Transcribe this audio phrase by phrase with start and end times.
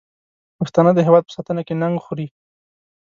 [0.59, 2.27] پښتانه د هېواد په ساتنه کې ننګ خوري.